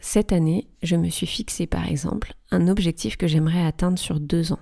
Cette 0.00 0.32
année, 0.32 0.68
je 0.82 0.96
me 0.96 1.08
suis 1.08 1.26
fixé 1.26 1.66
par 1.66 1.88
exemple 1.88 2.34
un 2.50 2.68
objectif 2.68 3.16
que 3.16 3.26
j'aimerais 3.26 3.64
atteindre 3.64 3.98
sur 3.98 4.20
deux 4.20 4.52
ans. 4.52 4.60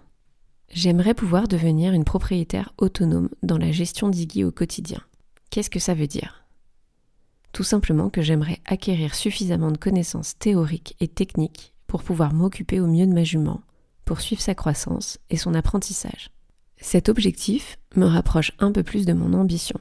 J'aimerais 0.73 1.15
pouvoir 1.15 1.49
devenir 1.49 1.93
une 1.93 2.05
propriétaire 2.05 2.73
autonome 2.79 3.29
dans 3.43 3.59
la 3.59 3.71
gestion 3.71 4.09
d'Iggy 4.09 4.45
au 4.45 4.51
quotidien. 4.51 5.01
Qu'est-ce 5.51 5.71
que 5.71 5.79
ça 5.79 5.95
veut 5.95 6.07
dire? 6.07 6.45
Tout 7.53 7.63
simplement 7.63 8.11
que 8.11 8.23
j'aimerais 8.23 8.61
acquérir 8.65 9.15
suffisamment 9.15 9.71
de 9.71 9.79
connaissances 9.79 10.39
théoriques 10.39 10.97
et 11.01 11.09
techniques 11.09 11.75
pour 11.87 12.03
pouvoir 12.03 12.33
m'occuper 12.33 12.81
au 12.81 12.87
mieux 12.87 13.07
de 13.07 13.13
ma 13.13 13.23
jument, 13.23 13.61
pour 14.05 14.21
suivre 14.21 14.43
sa 14.43 14.55
croissance 14.55 15.19
et 15.31 15.37
son 15.37 15.55
apprentissage. 15.55 16.31
Cet 16.77 17.09
objectif 17.09 17.79
me 17.95 18.07
rapproche 18.07 18.53
un 18.59 18.73
peu 18.73 18.83
plus 18.83 19.07
de 19.07 19.13
mon 19.13 19.33
ambition, 19.33 19.79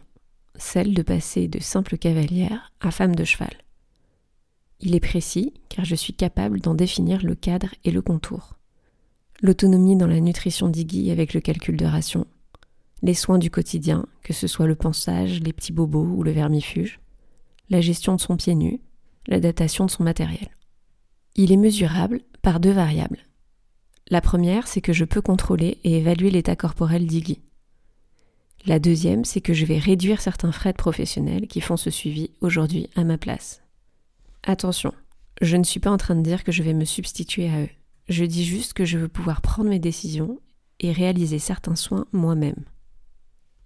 celle 0.55 0.93
de 0.93 1.01
passer 1.01 1.47
de 1.47 1.59
simple 1.59 1.97
cavalière 1.97 2.71
à 2.79 2.91
femme 2.91 3.15
de 3.15 3.23
cheval. 3.23 3.53
Il 4.79 4.95
est 4.95 4.99
précis 4.99 5.53
car 5.69 5.85
je 5.85 5.95
suis 5.95 6.13
capable 6.13 6.59
d'en 6.59 6.75
définir 6.75 7.23
le 7.23 7.35
cadre 7.35 7.69
et 7.83 7.91
le 7.91 8.01
contour. 8.01 8.57
L'autonomie 9.41 9.95
dans 9.95 10.07
la 10.07 10.19
nutrition 10.19 10.69
d'Iggy 10.69 11.11
avec 11.11 11.33
le 11.33 11.41
calcul 11.41 11.77
de 11.77 11.85
ration, 11.85 12.27
les 13.01 13.13
soins 13.13 13.37
du 13.37 13.49
quotidien, 13.49 14.05
que 14.23 14.33
ce 14.33 14.47
soit 14.47 14.67
le 14.67 14.75
pansage, 14.75 15.41
les 15.41 15.53
petits 15.53 15.73
bobos 15.73 16.05
ou 16.05 16.23
le 16.23 16.31
vermifuge, 16.31 16.99
la 17.69 17.81
gestion 17.81 18.15
de 18.15 18.21
son 18.21 18.37
pied 18.37 18.55
nu, 18.55 18.79
l'adaptation 19.27 19.85
de 19.85 19.91
son 19.91 20.03
matériel. 20.03 20.49
Il 21.35 21.51
est 21.51 21.57
mesurable 21.57 22.21
par 22.41 22.59
deux 22.59 22.71
variables. 22.71 23.19
La 24.09 24.21
première, 24.21 24.67
c'est 24.67 24.81
que 24.81 24.93
je 24.93 25.05
peux 25.05 25.21
contrôler 25.21 25.79
et 25.83 25.97
évaluer 25.97 26.29
l'état 26.29 26.55
corporel 26.55 27.07
d'Iggy. 27.07 27.41
La 28.65 28.79
deuxième, 28.79 29.25
c'est 29.25 29.41
que 29.41 29.53
je 29.53 29.65
vais 29.65 29.77
réduire 29.77 30.21
certains 30.21 30.53
frais 30.53 30.71
professionnels 30.71 31.47
qui 31.47 31.59
font 31.59 31.75
ce 31.75 31.89
suivi 31.89 32.31
aujourd'hui 32.39 32.89
à 32.95 33.03
ma 33.03 33.17
place. 33.17 33.61
Attention, 34.43 34.93
je 35.41 35.57
ne 35.57 35.65
suis 35.65 35.81
pas 35.81 35.91
en 35.91 35.97
train 35.97 36.15
de 36.15 36.21
dire 36.21 36.45
que 36.45 36.53
je 36.53 36.63
vais 36.63 36.73
me 36.73 36.85
substituer 36.85 37.49
à 37.49 37.63
eux. 37.63 37.69
Je 38.07 38.23
dis 38.23 38.45
juste 38.45 38.73
que 38.73 38.85
je 38.85 38.97
veux 38.97 39.09
pouvoir 39.09 39.41
prendre 39.41 39.69
mes 39.69 39.79
décisions 39.79 40.39
et 40.79 40.93
réaliser 40.93 41.39
certains 41.39 41.75
soins 41.75 42.05
moi-même. 42.13 42.63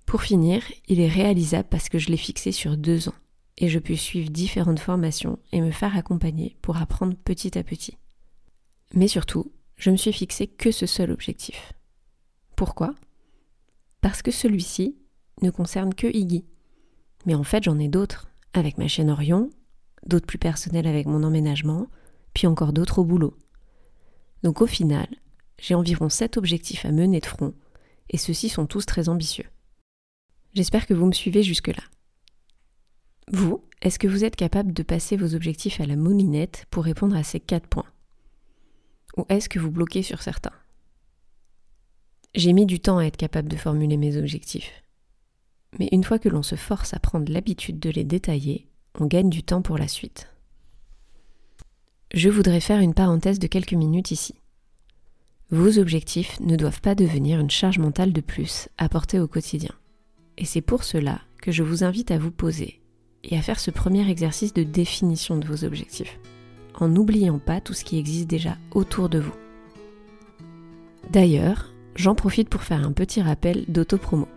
Pour 0.07 0.23
finir, 0.23 0.63
il 0.87 0.99
est 0.99 1.09
réalisable 1.09 1.67
parce 1.69 1.89
que 1.89 1.99
je 1.99 2.09
l'ai 2.09 2.17
fixé 2.17 2.51
sur 2.51 2.75
deux 2.75 3.09
ans 3.09 3.15
et 3.57 3.69
je 3.69 3.79
peux 3.79 3.95
suivre 3.95 4.29
différentes 4.29 4.79
formations 4.79 5.37
et 5.51 5.61
me 5.61 5.71
faire 5.71 5.95
accompagner 5.95 6.55
pour 6.61 6.77
apprendre 6.77 7.15
petit 7.23 7.57
à 7.57 7.63
petit. 7.63 7.97
Mais 8.93 9.07
surtout, 9.07 9.51
je 9.75 9.91
me 9.91 9.97
suis 9.97 10.13
fixé 10.13 10.47
que 10.47 10.71
ce 10.71 10.85
seul 10.85 11.11
objectif. 11.11 11.73
Pourquoi? 12.55 12.95
Parce 14.01 14.21
que 14.21 14.31
celui-ci 14.31 14.97
ne 15.41 15.49
concerne 15.49 15.93
que 15.93 16.07
Iggy. 16.07 16.45
Mais 17.25 17.35
en 17.35 17.43
fait, 17.43 17.63
j'en 17.63 17.79
ai 17.79 17.87
d'autres, 17.87 18.29
avec 18.53 18.77
ma 18.77 18.87
chaîne 18.87 19.09
Orion, 19.09 19.49
d'autres 20.05 20.25
plus 20.25 20.37
personnels 20.37 20.87
avec 20.87 21.05
mon 21.05 21.23
emménagement, 21.23 21.87
puis 22.33 22.47
encore 22.47 22.73
d'autres 22.73 22.99
au 22.99 23.05
boulot. 23.05 23.35
Donc 24.43 24.61
au 24.61 24.67
final, 24.67 25.07
j'ai 25.59 25.75
environ 25.75 26.09
sept 26.09 26.37
objectifs 26.37 26.85
à 26.85 26.91
mener 26.91 27.19
de 27.19 27.25
front, 27.25 27.53
et 28.09 28.17
ceux-ci 28.17 28.49
sont 28.49 28.67
tous 28.67 28.85
très 28.85 29.09
ambitieux. 29.09 29.47
J'espère 30.53 30.87
que 30.87 30.93
vous 30.93 31.05
me 31.05 31.13
suivez 31.13 31.43
jusque-là. 31.43 31.83
Vous, 33.31 33.63
est-ce 33.81 33.99
que 33.99 34.07
vous 34.07 34.23
êtes 34.23 34.35
capable 34.35 34.73
de 34.73 34.83
passer 34.83 35.17
vos 35.17 35.35
objectifs 35.35 35.81
à 35.81 35.85
la 35.85 35.95
moulinette 35.95 36.65
pour 36.71 36.85
répondre 36.85 37.15
à 37.15 37.23
ces 37.23 37.39
quatre 37.39 37.67
points? 37.67 37.91
Ou 39.17 39.25
est-ce 39.29 39.49
que 39.49 39.59
vous 39.59 39.71
bloquez 39.71 40.03
sur 40.03 40.21
certains? 40.21 40.53
J'ai 42.37 42.53
mis 42.53 42.67
du 42.67 42.79
temps 42.79 42.99
à 42.99 43.05
être 43.05 43.17
capable 43.17 43.49
de 43.49 43.55
formuler 43.55 43.97
mes 43.97 44.15
objectifs. 44.15 44.83
Mais 45.79 45.89
une 45.91 46.03
fois 46.03 46.19
que 46.19 46.29
l'on 46.29 46.43
se 46.43 46.53
force 46.53 46.93
à 46.93 46.99
prendre 46.99 47.31
l'habitude 47.31 47.79
de 47.79 47.89
les 47.89 48.03
détailler, 48.03 48.67
on 48.99 49.07
gagne 49.07 49.31
du 49.31 49.41
temps 49.41 49.63
pour 49.63 49.79
la 49.79 49.87
suite. 49.87 50.29
Je 52.13 52.29
voudrais 52.29 52.59
faire 52.59 52.79
une 52.79 52.93
parenthèse 52.93 53.39
de 53.39 53.47
quelques 53.47 53.73
minutes 53.73 54.11
ici. 54.11 54.35
Vos 55.49 55.79
objectifs 55.79 56.39
ne 56.39 56.55
doivent 56.55 56.79
pas 56.79 56.93
devenir 56.93 57.39
une 57.39 57.49
charge 57.49 57.79
mentale 57.79 58.13
de 58.13 58.21
plus 58.21 58.69
à 58.77 58.87
porter 58.87 59.19
au 59.19 59.27
quotidien. 59.27 59.73
Et 60.37 60.45
c'est 60.45 60.61
pour 60.61 60.83
cela 60.83 61.21
que 61.41 61.51
je 61.51 61.63
vous 61.63 61.83
invite 61.83 62.11
à 62.11 62.19
vous 62.19 62.29
poser 62.31 62.81
et 63.23 63.35
à 63.35 63.41
faire 63.41 63.59
ce 63.59 63.71
premier 63.71 64.07
exercice 64.11 64.53
de 64.53 64.61
définition 64.61 65.37
de 65.37 65.47
vos 65.47 65.65
objectifs, 65.65 66.19
en 66.75 66.87
n'oubliant 66.87 67.39
pas 67.39 67.61
tout 67.61 67.73
ce 67.73 67.83
qui 67.83 67.97
existe 67.97 68.29
déjà 68.29 68.59
autour 68.69 69.09
de 69.09 69.17
vous. 69.17 69.35
D'ailleurs, 71.09 71.73
j'en 71.97 72.15
profite 72.15 72.47
pour 72.47 72.61
faire 72.61 72.85
un 72.85 72.91
petit 72.93 73.21
rappel 73.21 73.65
d'autopromo. 73.67 74.27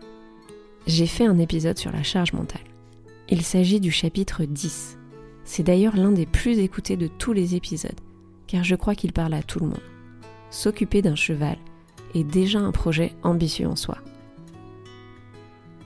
J'ai 0.87 1.07
fait 1.07 1.27
un 1.27 1.39
épisode 1.39 1.79
sur 1.79 1.93
la 1.93 2.03
charge 2.03 2.33
mentale. 2.33 2.65
Il 3.29 3.43
s'agit 3.43 3.81
du 3.81 3.93
chapitre 3.93 4.45
10. 4.45 4.99
C'est 5.45 5.63
d'ailleurs 5.63 5.97
l'un 5.97 6.11
des 6.11 6.27
plus 6.27 6.59
écoutés 6.59 6.97
de 6.97 7.07
tous 7.07 7.33
les 7.33 7.55
épisodes, 7.55 8.01
car 8.47 8.65
je 8.65 8.75
crois 8.75 8.95
qu'il 8.95 9.13
parle 9.13 9.35
à 9.35 9.43
tout 9.43 9.61
le 9.61 9.67
monde. 9.67 9.83
S'occuper 10.51 11.03
d'un 11.03 11.15
cheval 11.15 11.59
est 12.15 12.25
déjà 12.25 12.59
un 12.59 12.73
projet 12.73 13.13
ambitieux 13.23 13.69
en 13.69 13.77
soi. 13.77 13.99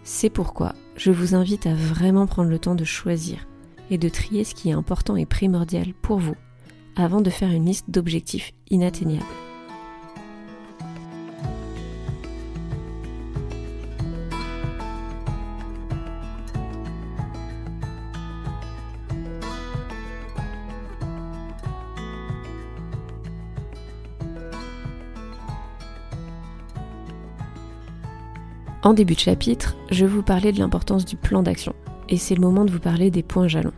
C'est 0.04 0.30
pourquoi 0.30 0.74
je 0.96 1.10
vous 1.10 1.34
invite 1.34 1.66
à 1.66 1.74
vraiment 1.74 2.26
prendre 2.26 2.50
le 2.50 2.58
temps 2.58 2.76
de 2.76 2.84
choisir 2.84 3.46
et 3.90 3.98
de 3.98 4.08
trier 4.08 4.44
ce 4.44 4.54
qui 4.54 4.70
est 4.70 4.74
important 4.74 5.16
et 5.16 5.26
primordial 5.26 5.92
pour 6.02 6.18
vous 6.18 6.36
avant 6.96 7.20
de 7.20 7.30
faire 7.30 7.50
une 7.50 7.66
liste 7.66 7.90
d'objectifs 7.90 8.52
inatteignables. 8.70 9.24
En 28.84 28.92
début 28.92 29.14
de 29.14 29.20
chapitre, 29.20 29.74
je 29.90 30.04
vous 30.04 30.22
parlais 30.22 30.52
de 30.52 30.58
l'importance 30.58 31.06
du 31.06 31.16
plan 31.16 31.42
d'action, 31.42 31.74
et 32.10 32.18
c'est 32.18 32.34
le 32.34 32.42
moment 32.42 32.66
de 32.66 32.70
vous 32.70 32.78
parler 32.78 33.10
des 33.10 33.22
points 33.22 33.48
jalons. 33.48 33.72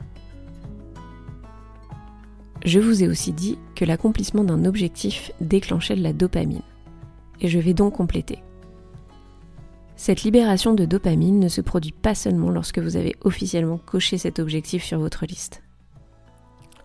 Je 2.65 2.81
vous 2.81 3.05
ai 3.05 3.09
aussi 3.09 3.33
dit 3.33 3.57
que 3.77 3.85
l'accomplissement 3.85 4.43
d'un 4.43 4.65
objectif 4.65 5.31
déclenchait 5.41 5.95
de 5.95 6.03
la 6.03 6.13
dopamine, 6.13 6.63
et 7.41 7.47
je 7.47 7.61
vais 7.61 7.73
donc 7.73 7.95
compléter. 7.95 8.43
Cette 9.95 10.25
libération 10.25 10.75
de 10.75 10.85
dopamine 10.85 11.39
ne 11.39 11.49
se 11.49 11.61
produit 11.61 11.93
pas 11.93 12.17
seulement 12.17 12.51
lorsque 12.51 12.81
vous 12.81 12.97
avez 12.97 13.15
officiellement 13.21 13.79
coché 13.79 14.19
cet 14.19 14.41
objectif 14.41 14.83
sur 14.83 14.99
votre 14.99 15.25
liste. 15.25 15.63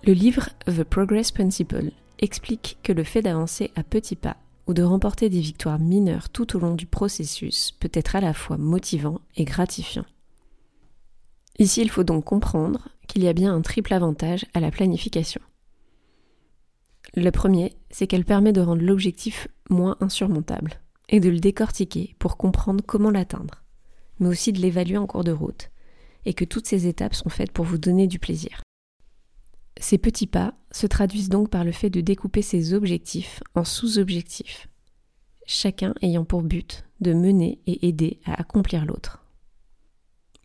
Le 0.04 0.14
livre 0.14 0.50
The 0.68 0.84
Progress 0.84 1.32
Principle 1.32 1.90
explique 2.20 2.78
que 2.84 2.94
le 2.94 3.04
fait 3.04 3.24
d'avancer 3.24 3.72
à 3.76 3.82
petits 3.82 4.16
pas 4.16 4.38
ou 4.72 4.74
de 4.74 4.84
remporter 4.84 5.28
des 5.28 5.42
victoires 5.42 5.80
mineures 5.80 6.30
tout 6.30 6.56
au 6.56 6.60
long 6.62 6.76
du 6.76 6.86
processus 6.86 7.74
peut 7.74 7.92
être 7.92 8.16
à 8.16 8.22
la 8.22 8.34
fois 8.34 8.58
motivant 8.58 9.20
et 9.36 9.44
gratifiant. 9.44 10.06
Ici, 11.60 11.82
il 11.82 11.90
faut 11.90 12.06
donc 12.06 12.24
comprendre 12.24 12.88
qu'il 13.10 13.22
y 13.22 13.28
a 13.28 13.34
bien 13.34 13.54
un 13.54 13.62
triple 13.62 13.94
avantage 13.94 14.46
à 14.54 14.62
la 14.62 14.72
planification. 14.72 15.42
Le 17.18 17.30
premier, 17.32 17.76
c'est 17.90 18.08
qu'elle 18.08 18.24
permet 18.24 18.54
de 18.54 18.62
rendre 18.62 18.82
l'objectif 18.82 19.50
moins 19.70 19.98
insurmontable 20.00 20.80
et 21.10 21.20
de 21.20 21.30
le 21.30 21.40
décortiquer 21.40 22.16
pour 22.18 22.38
comprendre 22.38 22.82
comment 22.88 23.12
l'atteindre, 23.12 23.66
mais 24.20 24.30
aussi 24.30 24.54
de 24.54 24.62
l'évaluer 24.62 24.98
en 24.98 25.06
cours 25.06 25.26
de 25.26 25.34
route, 25.34 25.70
et 26.24 26.34
que 26.34 26.46
toutes 26.46 26.68
ces 26.68 26.88
étapes 26.88 27.16
sont 27.16 27.30
faites 27.30 27.52
pour 27.52 27.66
vous 27.66 27.78
donner 27.78 28.08
du 28.08 28.20
plaisir. 28.20 28.61
Ces 29.80 29.98
petits 29.98 30.28
pas 30.28 30.54
se 30.72 30.88
traduisent 30.88 31.30
donc 31.30 31.50
par 31.50 31.64
le 31.64 31.72
fait 31.72 31.90
de 31.90 32.02
découper 32.02 32.42
ces 32.42 32.74
objectifs 32.74 33.42
en 33.56 33.64
sous-objectifs, 33.64 34.68
chacun 35.46 35.94
ayant 36.02 36.26
pour 36.26 36.44
but 36.44 36.86
de 37.00 37.14
mener 37.14 37.60
et 37.68 37.88
aider 37.88 38.20
à 38.26 38.40
accomplir 38.40 38.86
l'autre. 38.86 39.26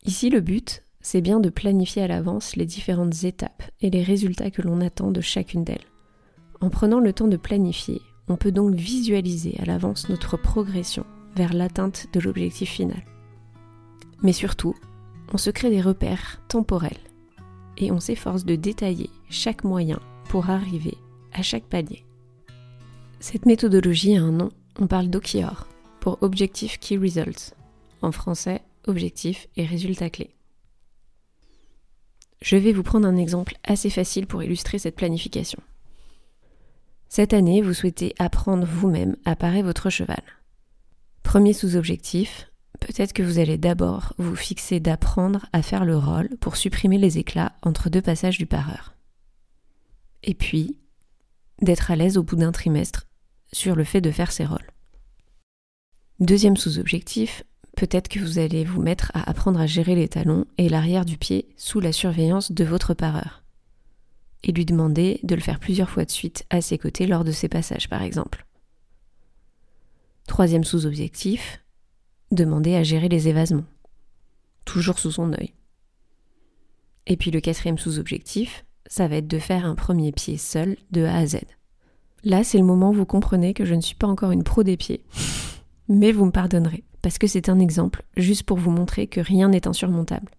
Ici, 0.05 0.31
le 0.31 0.41
but, 0.41 0.83
c'est 1.01 1.21
bien 1.21 1.41
de 1.41 1.51
planifier 1.51 2.03
à 2.03 2.09
l'avance 2.09 2.57
les 2.57 2.67
différentes 2.67 3.25
étapes 3.25 3.63
et 3.81 3.91
les 3.91 4.03
résultats 4.03 4.51
que 4.51 4.63
l'on 4.63 4.81
attend 4.81 5.11
de 5.11 5.21
chacune 5.21 5.65
d'elles. 5.65 5.85
En 6.61 6.71
prenant 6.71 7.01
le 7.01 7.13
temps 7.13 7.29
de 7.29 7.37
planifier, 7.37 8.01
on 8.29 8.37
peut 8.37 8.53
donc 8.53 8.75
visualiser 8.75 9.57
à 9.61 9.65
l'avance 9.65 10.09
notre 10.09 10.37
progression 10.37 11.05
vers 11.37 11.53
l'atteinte 11.53 12.07
de 12.13 12.21
l'objectif 12.21 12.71
final. 12.71 13.05
Mais 14.23 14.33
surtout, 14.33 14.75
on 15.33 15.39
se 15.39 15.51
crée 15.51 15.71
des 15.71 15.83
repères 15.83 16.41
temporels 16.49 16.97
et 17.79 17.93
on 17.93 18.01
s'efforce 18.01 18.45
de 18.45 18.57
détailler 18.57 19.11
chaque 19.31 19.65
moyen 19.65 20.01
pour 20.29 20.51
arriver 20.51 20.97
à 21.33 21.43
chaque 21.43 21.65
palier. 21.65 22.05
Cette 23.21 23.47
méthodologie 23.47 24.17
a 24.17 24.23
un 24.23 24.33
nom, 24.33 24.51
on 24.79 24.87
parle 24.87 25.09
d'OKR, 25.09 25.67
pour 26.01 26.19
Objective 26.23 26.79
Key 26.79 26.97
Results, 26.97 27.55
en 28.03 28.13
français 28.13 28.63
Objectif 28.87 29.49
et 29.57 29.65
résultats 29.65 30.11
clés. 30.11 30.37
Je 32.41 32.57
vais 32.57 32.73
vous 32.73 32.85
prendre 32.85 33.09
un 33.09 33.17
exemple 33.17 33.57
assez 33.65 33.91
facile 33.91 34.27
pour 34.27 34.43
illustrer 34.43 34.79
cette 34.79 34.95
planification. 34.95 35.61
Cette 37.09 37.33
année, 37.33 37.63
vous 37.63 37.75
souhaitez 37.75 38.15
apprendre 38.19 38.67
vous-même 38.67 39.17
à 39.25 39.35
parer 39.35 39.63
votre 39.63 39.91
cheval. 39.91 40.23
Premier 41.23 41.53
sous-objectif, 41.53 42.49
Peut-être 42.81 43.13
que 43.13 43.23
vous 43.23 43.39
allez 43.39 43.59
d'abord 43.59 44.13
vous 44.19 44.37
fixer 44.37 44.81
d'apprendre 44.81 45.47
à 45.53 45.63
faire 45.63 45.85
le 45.85 45.97
rôle 45.97 46.29
pour 46.41 46.57
supprimer 46.57 46.99
les 46.99 47.19
éclats 47.19 47.53
entre 47.63 47.91
deux 47.91 48.03
passages 48.03 48.39
du 48.39 48.47
pareur. 48.47 48.95
Et 50.23 50.35
puis, 50.35 50.79
d'être 51.63 51.91
à 51.91 51.97
l'aise 51.97 52.17
au 52.17 52.23
bout 52.23 52.37
d'un 52.37 52.53
trimestre 52.53 53.07
sur 53.53 53.77
le 53.77 53.85
fait 53.85 54.01
de 54.01 54.11
faire 54.11 54.33
ces 54.33 54.45
rôles. 54.45 54.71
Deuxième 56.21 56.57
sous-objectif, 56.57 57.45
Peut-être 57.77 58.09
que 58.09 58.19
vous 58.19 58.39
allez 58.39 58.65
vous 58.65 58.81
mettre 58.81 59.13
à 59.13 59.29
apprendre 59.29 59.61
à 59.61 59.67
gérer 59.67 59.95
les 59.95 60.09
talons 60.09 60.47
et 60.57 60.71
l'arrière 60.71 61.05
du 61.05 61.19
pied 61.19 61.47
sous 61.59 61.79
la 61.79 61.93
surveillance 61.93 62.51
de 62.51 62.65
votre 62.65 62.95
pareur. 62.95 63.45
Et 64.43 64.53
lui 64.53 64.65
demander 64.65 65.21
de 65.25 65.35
le 65.35 65.43
faire 65.43 65.61
plusieurs 65.61 65.91
fois 65.91 66.07
de 66.07 66.11
suite 66.11 66.47
à 66.49 66.63
ses 66.63 66.79
côtés 66.79 67.07
lors 67.07 67.23
de 67.23 67.33
ses 67.33 67.49
passages, 67.49 67.91
par 67.91 68.01
exemple. 68.01 68.47
Troisième 70.27 70.65
sous-objectif, 70.65 71.61
demander 72.31 72.75
à 72.75 72.83
gérer 72.83 73.09
les 73.09 73.29
évasements. 73.29 73.65
Toujours 74.65 74.99
sous 74.99 75.13
son 75.13 75.33
œil. 75.33 75.53
Et 77.07 77.17
puis 77.17 77.31
le 77.31 77.41
quatrième 77.41 77.79
sous-objectif, 77.79 78.65
ça 78.87 79.09
va 79.09 79.17
être 79.17 79.29
de 79.29 79.39
faire 79.39 79.65
un 79.65 79.75
premier 79.75 80.13
pied 80.13 80.37
seul 80.37 80.77
de 80.91 81.05
A 81.05 81.17
à 81.17 81.27
Z. 81.27 81.39
Là, 82.25 82.43
c'est 82.43 82.59
le 82.59 82.65
moment 82.65 82.91
où 82.91 82.95
vous 82.95 83.07
comprenez 83.07 83.55
que 83.55 83.65
je 83.65 83.75
ne 83.75 83.81
suis 83.81 83.95
pas 83.95 84.07
encore 84.07 84.33
une 84.33 84.43
pro 84.43 84.63
des 84.63 84.77
pieds. 84.77 85.05
Mais 85.89 86.11
vous 86.11 86.25
me 86.25 86.33
pardonnerez, 86.33 86.83
parce 87.03 87.19
que 87.19 87.29
c'est 87.29 87.49
un 87.49 87.61
exemple, 87.61 88.03
juste 88.17 88.43
pour 88.43 88.59
vous 88.59 88.73
montrer 88.73 89.07
que 89.07 89.21
rien 89.21 89.49
n'est 89.49 89.69
insurmontable. 89.69 90.33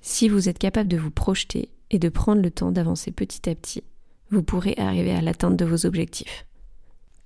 Si 0.00 0.28
vous 0.28 0.48
êtes 0.48 0.58
capable 0.58 0.88
de 0.88 0.96
vous 0.96 1.10
projeter 1.10 1.70
et 1.90 1.98
de 1.98 2.08
prendre 2.08 2.40
le 2.40 2.50
temps 2.50 2.72
d'avancer 2.72 3.10
petit 3.10 3.48
à 3.50 3.54
petit, 3.54 3.82
vous 4.30 4.42
pourrez 4.42 4.74
arriver 4.78 5.12
à 5.12 5.20
l'atteinte 5.20 5.56
de 5.56 5.64
vos 5.64 5.84
objectifs. 5.84 6.46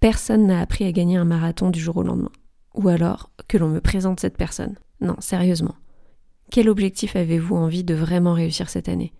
Personne 0.00 0.46
n'a 0.46 0.60
appris 0.60 0.84
à 0.84 0.92
gagner 0.92 1.16
un 1.16 1.24
marathon 1.24 1.70
du 1.70 1.80
jour 1.80 1.96
au 1.96 2.02
lendemain. 2.02 2.32
Ou 2.74 2.88
alors 2.88 3.30
que 3.48 3.58
l'on 3.58 3.68
me 3.68 3.80
présente 3.80 4.20
cette 4.20 4.36
personne. 4.36 4.76
Non, 5.00 5.16
sérieusement. 5.20 5.76
Quel 6.50 6.68
objectif 6.68 7.16
avez-vous 7.16 7.56
envie 7.56 7.84
de 7.84 7.94
vraiment 7.94 8.32
réussir 8.32 8.70
cette 8.70 8.88
année? 8.88 9.12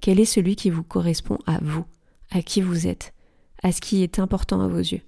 Quel 0.00 0.20
est 0.20 0.24
celui 0.24 0.56
qui 0.56 0.70
vous 0.70 0.82
correspond 0.82 1.38
à 1.46 1.58
vous, 1.62 1.84
à 2.30 2.42
qui 2.42 2.60
vous 2.60 2.86
êtes, 2.86 3.14
à 3.62 3.72
ce 3.72 3.80
qui 3.80 4.02
est 4.02 4.18
important 4.18 4.60
à 4.60 4.68
vos 4.68 4.78
yeux? 4.78 5.02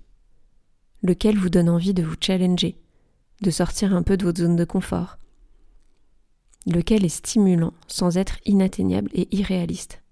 Lequel 1.03 1.37
vous 1.37 1.51
donne 1.51 1.69
envie 1.69 1.95
de 1.95 2.03
vous 2.03 2.17
challenger, 2.21 2.79
de 3.43 3.51
sortir 3.51 3.95
un 3.95 4.03
peu 4.03 4.17
de 4.17 4.25
votre 4.25 4.41
zone 4.41 4.57
de 4.57 4.65
confort? 4.65 5.19
Lequel 6.67 7.05
est 7.05 7.09
stimulant 7.09 7.73
sans 7.87 8.19
être 8.19 8.39
inatteignable 8.45 9.11
et 9.15 9.29
irréaliste? 9.37 10.03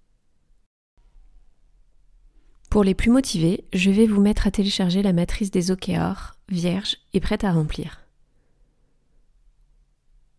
Pour 2.71 2.85
les 2.85 2.95
plus 2.95 3.11
motivés, 3.11 3.65
je 3.73 3.91
vais 3.91 4.07
vous 4.07 4.21
mettre 4.21 4.47
à 4.47 4.51
télécharger 4.51 5.03
la 5.03 5.13
matrice 5.13 5.51
des 5.51 5.71
OKR, 5.71 6.36
vierge 6.49 6.97
et 7.13 7.21
prête 7.21 7.45
à 7.45 7.53
remplir. 7.53 8.03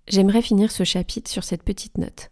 J'aimerais 0.08 0.42
finir 0.42 0.72
ce 0.72 0.84
chapitre 0.84 1.30
sur 1.30 1.44
cette 1.44 1.64
petite 1.64 1.98
note. 1.98 2.32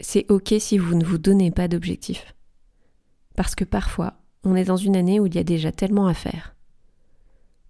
C'est 0.00 0.30
ok 0.30 0.54
si 0.58 0.78
vous 0.78 0.94
ne 0.94 1.04
vous 1.04 1.18
donnez 1.18 1.50
pas 1.50 1.68
d'objectif. 1.68 2.34
Parce 3.36 3.54
que 3.54 3.64
parfois, 3.64 4.20
on 4.44 4.54
est 4.54 4.64
dans 4.64 4.76
une 4.76 4.96
année 4.96 5.20
où 5.20 5.26
il 5.26 5.34
y 5.34 5.38
a 5.38 5.44
déjà 5.44 5.72
tellement 5.72 6.06
à 6.06 6.14
faire. 6.14 6.54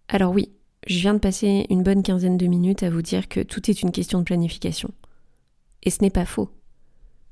Alors 0.08 0.32
oui, 0.32 0.52
je 0.86 0.98
viens 0.98 1.14
de 1.14 1.18
passer 1.18 1.66
une 1.70 1.82
bonne 1.82 2.02
quinzaine 2.02 2.36
de 2.36 2.46
minutes 2.46 2.82
à 2.82 2.90
vous 2.90 3.02
dire 3.02 3.28
que 3.28 3.40
tout 3.40 3.70
est 3.70 3.82
une 3.82 3.92
question 3.92 4.18
de 4.18 4.24
planification. 4.24 4.92
Et 5.82 5.90
ce 5.90 6.02
n'est 6.02 6.10
pas 6.10 6.26
faux. 6.26 6.50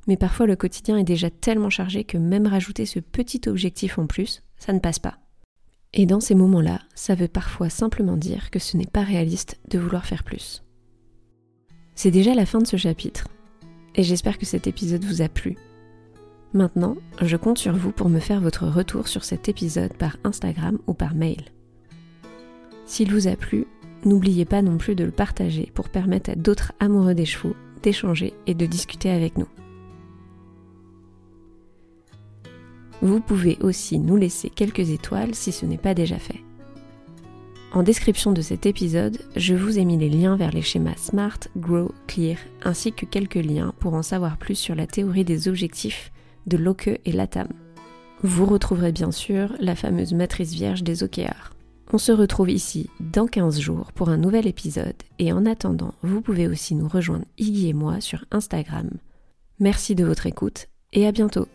Mais 0.06 0.16
parfois 0.16 0.46
le 0.46 0.56
quotidien 0.56 0.96
est 0.96 1.04
déjà 1.04 1.30
tellement 1.30 1.70
chargé 1.70 2.04
que 2.04 2.16
même 2.16 2.46
rajouter 2.46 2.86
ce 2.86 3.00
petit 3.00 3.42
objectif 3.48 3.98
en 3.98 4.06
plus, 4.06 4.42
ça 4.56 4.72
ne 4.72 4.78
passe 4.78 4.98
pas. 4.98 5.18
Et 5.92 6.06
dans 6.06 6.20
ces 6.20 6.34
moments-là, 6.34 6.80
ça 6.94 7.14
veut 7.14 7.28
parfois 7.28 7.68
simplement 7.68 8.16
dire 8.16 8.50
que 8.50 8.58
ce 8.58 8.76
n'est 8.76 8.86
pas 8.86 9.02
réaliste 9.02 9.58
de 9.68 9.78
vouloir 9.78 10.06
faire 10.06 10.22
plus. 10.22 10.62
C'est 11.94 12.12
déjà 12.12 12.34
la 12.34 12.46
fin 12.46 12.60
de 12.60 12.66
ce 12.66 12.76
chapitre, 12.76 13.26
et 13.96 14.02
j'espère 14.02 14.38
que 14.38 14.46
cet 14.46 14.66
épisode 14.66 15.04
vous 15.04 15.20
a 15.20 15.28
plu. 15.28 15.56
Maintenant, 16.52 16.96
je 17.20 17.36
compte 17.36 17.58
sur 17.58 17.74
vous 17.74 17.92
pour 17.92 18.08
me 18.08 18.20
faire 18.20 18.40
votre 18.40 18.66
retour 18.66 19.08
sur 19.08 19.24
cet 19.24 19.48
épisode 19.48 19.92
par 19.94 20.16
Instagram 20.24 20.78
ou 20.86 20.94
par 20.94 21.14
mail. 21.14 21.44
S'il 22.86 23.12
vous 23.12 23.28
a 23.28 23.36
plu, 23.36 23.66
n'oubliez 24.04 24.44
pas 24.44 24.62
non 24.62 24.78
plus 24.78 24.94
de 24.94 25.04
le 25.04 25.12
partager 25.12 25.70
pour 25.74 25.88
permettre 25.88 26.30
à 26.30 26.34
d'autres 26.34 26.72
amoureux 26.80 27.14
des 27.14 27.26
chevaux 27.26 27.54
d'échanger 27.82 28.34
et 28.46 28.54
de 28.54 28.66
discuter 28.66 29.10
avec 29.10 29.38
nous. 29.38 29.46
Vous 33.02 33.20
pouvez 33.20 33.58
aussi 33.62 33.98
nous 33.98 34.16
laisser 34.16 34.50
quelques 34.50 34.90
étoiles 34.90 35.34
si 35.34 35.52
ce 35.52 35.64
n'est 35.64 35.78
pas 35.78 35.94
déjà 35.94 36.18
fait. 36.18 36.40
En 37.72 37.82
description 37.82 38.32
de 38.32 38.40
cet 38.40 38.66
épisode, 38.66 39.18
je 39.36 39.54
vous 39.54 39.78
ai 39.78 39.84
mis 39.84 39.96
les 39.96 40.10
liens 40.10 40.36
vers 40.36 40.50
les 40.50 40.60
schémas 40.60 40.96
SMART, 40.96 41.38
GROW, 41.56 41.92
CLEAR, 42.08 42.38
ainsi 42.62 42.92
que 42.92 43.06
quelques 43.06 43.36
liens 43.36 43.72
pour 43.78 43.94
en 43.94 44.02
savoir 44.02 44.38
plus 44.38 44.56
sur 44.56 44.74
la 44.74 44.88
théorie 44.88 45.24
des 45.24 45.46
objectifs 45.46 46.10
de 46.46 46.56
Locke 46.56 47.00
et 47.04 47.12
Latam. 47.12 47.48
Vous 48.22 48.44
retrouverez 48.44 48.92
bien 48.92 49.12
sûr 49.12 49.54
la 49.60 49.76
fameuse 49.76 50.12
matrice 50.12 50.52
vierge 50.52 50.82
des 50.82 51.04
OKR. 51.04 51.54
On 51.92 51.98
se 51.98 52.12
retrouve 52.12 52.50
ici 52.50 52.90
dans 53.00 53.26
15 53.26 53.60
jours 53.60 53.92
pour 53.92 54.10
un 54.10 54.16
nouvel 54.16 54.46
épisode 54.46 54.94
et 55.18 55.32
en 55.32 55.46
attendant, 55.46 55.94
vous 56.02 56.20
pouvez 56.20 56.48
aussi 56.48 56.74
nous 56.74 56.88
rejoindre 56.88 57.24
Iggy 57.38 57.68
et 57.68 57.72
moi 57.72 58.00
sur 58.00 58.24
Instagram. 58.30 58.90
Merci 59.58 59.94
de 59.94 60.04
votre 60.04 60.26
écoute 60.26 60.66
et 60.92 61.06
à 61.06 61.12
bientôt 61.12 61.46